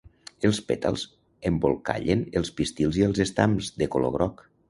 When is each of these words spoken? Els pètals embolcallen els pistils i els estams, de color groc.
Els 0.47 0.59
pètals 0.69 1.03
embolcallen 1.49 2.25
els 2.41 2.51
pistils 2.61 2.99
i 3.01 3.07
els 3.11 3.23
estams, 3.29 3.71
de 3.83 3.93
color 3.97 4.19
groc. 4.19 4.45